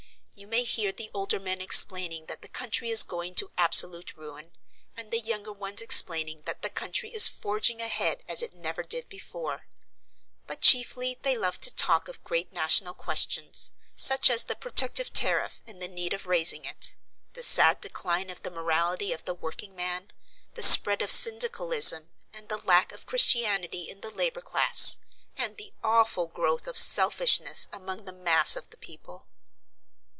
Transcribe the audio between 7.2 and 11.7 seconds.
forging ahead as it never did before; but chiefly they love to